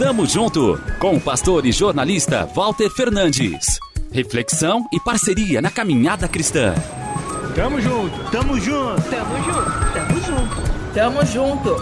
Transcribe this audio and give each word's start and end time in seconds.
Tamo 0.00 0.24
junto 0.24 0.78
com 0.98 1.16
o 1.16 1.20
pastor 1.20 1.66
e 1.66 1.72
jornalista 1.72 2.46
Walter 2.46 2.88
Fernandes. 2.88 3.78
Reflexão 4.10 4.88
e 4.90 4.98
parceria 4.98 5.60
na 5.60 5.70
caminhada 5.70 6.26
cristã. 6.26 6.72
Tamo 7.54 7.78
junto, 7.82 8.30
tamo 8.30 8.58
junto, 8.58 9.02
tamo 9.10 9.36
junto, 9.44 9.92
tamo 9.92 10.20
junto, 10.22 10.94
tamo 10.94 11.26
junto. 11.26 11.76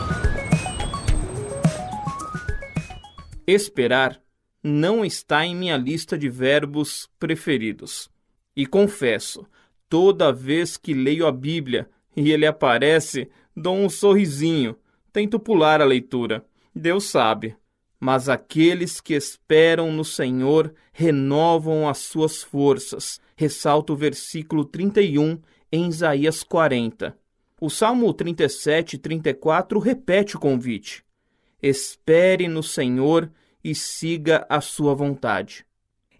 Esperar 3.46 4.20
não 4.64 5.04
está 5.04 5.46
em 5.46 5.54
minha 5.54 5.76
lista 5.76 6.18
de 6.18 6.28
verbos 6.28 7.08
preferidos. 7.20 8.10
E 8.56 8.66
confesso, 8.66 9.46
toda 9.88 10.32
vez 10.32 10.76
que 10.76 10.92
leio 10.92 11.24
a 11.24 11.30
Bíblia 11.30 11.88
e 12.16 12.32
ele 12.32 12.46
aparece, 12.46 13.30
dou 13.56 13.76
um 13.76 13.88
sorrisinho, 13.88 14.76
tento 15.12 15.38
pular 15.38 15.80
a 15.80 15.84
leitura. 15.84 16.44
Deus 16.74 17.04
sabe. 17.04 17.54
Mas 18.00 18.28
aqueles 18.28 19.00
que 19.00 19.14
esperam 19.14 19.92
no 19.92 20.04
Senhor 20.04 20.72
renovam 20.92 21.88
as 21.88 21.98
suas 21.98 22.42
forças. 22.42 23.20
Ressalta 23.36 23.92
o 23.92 23.96
versículo 23.96 24.64
31 24.64 25.40
em 25.70 25.88
Isaías 25.88 26.42
40. 26.42 27.16
O 27.60 27.68
Salmo 27.68 28.14
37 28.14 28.94
e 28.94 28.98
34 28.98 29.78
repete 29.80 30.36
o 30.36 30.40
convite. 30.40 31.04
Espere 31.60 32.46
no 32.46 32.62
Senhor 32.62 33.32
e 33.64 33.74
siga 33.74 34.46
a 34.48 34.60
sua 34.60 34.94
vontade. 34.94 35.66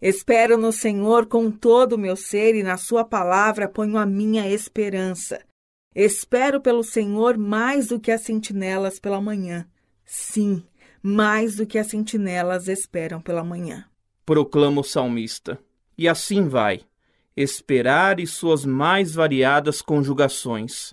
Espero 0.03 0.57
no 0.57 0.73
Senhor 0.73 1.27
com 1.27 1.51
todo 1.51 1.95
o 1.95 1.99
meu 1.99 2.17
ser 2.17 2.55
e 2.55 2.63
na 2.63 2.77
sua 2.77 3.05
palavra 3.05 3.69
ponho 3.69 3.97
a 3.97 4.07
minha 4.07 4.49
esperança. 4.49 5.41
Espero 5.95 6.61
pelo 6.61 6.85
Senhor 6.85 7.37
mais 7.37 7.89
do 7.89 7.99
que 7.99 8.11
as 8.11 8.21
sentinelas 8.21 9.01
pela 9.01 9.21
manhã. 9.21 9.67
Sim, 10.05 10.65
mais 11.09 11.57
do 11.57 11.65
que 11.65 11.79
as 11.79 11.87
sentinelas 11.87 12.69
esperam 12.69 13.19
pela 13.19 13.43
manhã. 13.43 13.87
Proclama 14.27 14.83
o 14.83 14.85
salmista. 14.85 15.59
E 15.97 16.07
assim 16.07 16.47
vai. 16.47 16.83
Esperar 17.35 18.21
e 18.21 18.27
suas 18.27 18.67
mais 18.67 19.15
variadas 19.15 19.81
conjugações. 19.81 20.93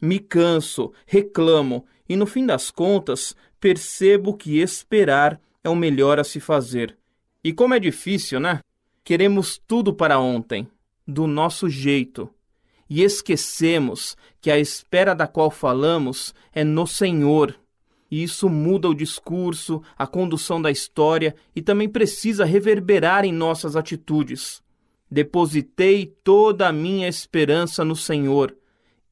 Me 0.00 0.18
canso, 0.18 0.92
reclamo 1.06 1.86
e, 2.06 2.14
no 2.14 2.26
fim 2.26 2.44
das 2.44 2.70
contas, 2.70 3.34
percebo 3.58 4.34
que 4.34 4.58
esperar 4.58 5.40
é 5.62 5.70
o 5.70 5.74
melhor 5.74 6.20
a 6.20 6.24
se 6.24 6.40
fazer. 6.40 6.94
E 7.42 7.50
como 7.50 7.72
é 7.72 7.80
difícil, 7.80 8.38
né? 8.38 8.60
Queremos 9.02 9.58
tudo 9.66 9.94
para 9.94 10.18
ontem, 10.18 10.68
do 11.06 11.26
nosso 11.26 11.70
jeito. 11.70 12.28
E 12.88 13.02
esquecemos 13.02 14.14
que 14.42 14.50
a 14.50 14.58
espera 14.58 15.14
da 15.14 15.26
qual 15.26 15.50
falamos 15.50 16.34
é 16.52 16.62
no 16.62 16.86
Senhor 16.86 17.58
e 18.14 18.22
isso 18.22 18.48
muda 18.48 18.88
o 18.88 18.94
discurso, 18.94 19.82
a 19.98 20.06
condução 20.06 20.62
da 20.62 20.70
história 20.70 21.34
e 21.52 21.60
também 21.60 21.88
precisa 21.88 22.44
reverberar 22.44 23.24
em 23.24 23.32
nossas 23.32 23.74
atitudes. 23.74 24.62
Depositei 25.10 26.06
toda 26.22 26.68
a 26.68 26.72
minha 26.72 27.08
esperança 27.08 27.84
no 27.84 27.96
Senhor. 27.96 28.56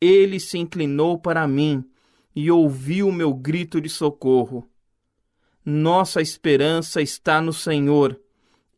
Ele 0.00 0.38
se 0.38 0.56
inclinou 0.56 1.18
para 1.18 1.48
mim 1.48 1.84
e 2.32 2.48
ouviu 2.48 3.08
o 3.08 3.12
meu 3.12 3.34
grito 3.34 3.80
de 3.80 3.88
socorro. 3.88 4.70
Nossa 5.66 6.22
esperança 6.22 7.02
está 7.02 7.40
no 7.40 7.52
Senhor. 7.52 8.20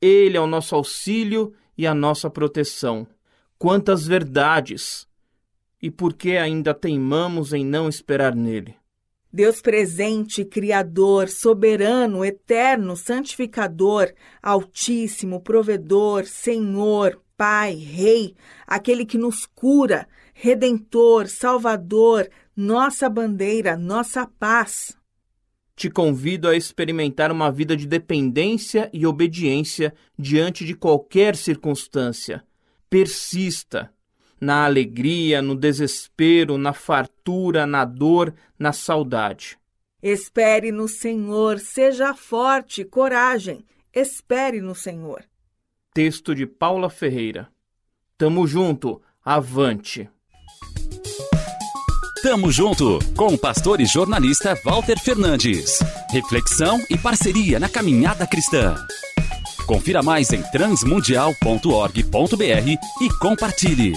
Ele 0.01 0.39
é 0.39 0.41
o 0.41 0.47
nosso 0.47 0.75
auxílio 0.75 1.53
e 1.77 1.87
a 1.87 1.95
nossa 1.95 2.31
proteção. 2.31 3.07
Quantas 3.59 4.07
verdades! 4.07 5.07
E 5.83 5.91
por 5.91 6.15
que 6.15 6.39
ainda 6.39 6.73
teimamos 6.73 7.53
em 7.53 7.63
não 7.63 7.91
esperar 7.91 8.35
nele? 8.35 8.75
Deus 9.35 9.61
presente, 9.61 10.45
criador, 10.45 11.29
soberano, 11.29 12.25
eterno, 12.25 12.97
santificador, 12.97 14.15
altíssimo, 14.41 15.41
provedor, 15.41 16.25
Senhor, 16.25 17.21
Pai, 17.37 17.75
Rei, 17.75 18.37
aquele 18.65 19.05
que 19.05 19.19
nos 19.19 19.45
cura, 19.45 20.07
redentor, 20.33 21.27
salvador, 21.27 22.31
nossa 22.57 23.11
bandeira, 23.11 23.77
nossa 23.77 24.25
paz. 24.25 24.97
Te 25.75 25.91
convido 25.91 26.47
a 26.47 26.57
experimentar 26.57 27.33
uma 27.33 27.51
vida 27.51 27.77
de 27.77 27.89
dependência 27.89 28.89
e 28.93 29.05
obediência 29.05 29.93
diante 30.17 30.65
de 30.65 30.77
qualquer 30.77 31.35
circunstância. 31.35 32.45
Persista, 32.89 33.93
na 34.41 34.65
alegria, 34.65 35.41
no 35.41 35.55
desespero, 35.55 36.59
na 36.59 36.73
fartura, 36.73 37.67
na 37.67 37.85
dor, 37.85 38.35
na 38.59 38.73
saudade. 38.73 39.59
Espere 40.03 40.71
no 40.71 40.87
Senhor, 40.87 41.59
seja 41.59 42.15
forte, 42.15 42.85
coragem. 42.85 43.65
Espere 43.93 44.61
no 44.61 44.75
Senhor. 44.75 45.25
Texto 45.95 46.35
de 46.35 46.47
Paula 46.47 46.91
Ferreira. 46.91 47.49
Tamo 48.19 48.47
junto, 48.47 49.01
avante. 49.25 50.11
Tamo 52.23 52.51
junto 52.51 52.99
com 53.15 53.35
o 53.35 53.39
pastor 53.39 53.81
e 53.81 53.87
jornalista 53.87 54.59
Walter 54.65 54.99
Fernandes. 54.99 55.79
Reflexão 56.11 56.81
e 56.91 56.97
parceria 56.97 57.61
na 57.61 57.69
caminhada 57.69 58.27
cristã. 58.27 58.75
Confira 59.67 60.03
mais 60.03 60.33
em 60.33 60.43
transmundial.org.br 60.43 63.03
e 63.03 63.19
compartilhe. 63.19 63.93